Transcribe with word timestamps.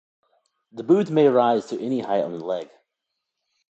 The 0.71 0.81
boots 0.81 1.11
may 1.11 1.27
rise 1.27 1.67
to 1.67 1.79
any 1.79 1.99
height 1.99 2.23
on 2.23 2.31
the 2.31 2.43
leg. 2.43 2.71